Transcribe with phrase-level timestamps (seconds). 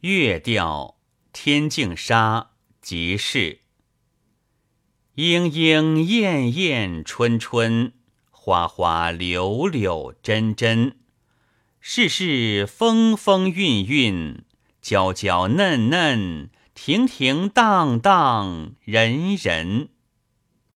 [0.00, 0.98] 月调
[1.32, 2.50] 天净沙
[2.82, 3.60] 即是。
[5.14, 7.94] 莺莺燕燕春春
[8.30, 10.98] 花花柳柳真真。
[11.80, 14.44] 世事风风韵韵
[14.82, 19.95] 娇娇嫩嫩停停荡荡人人。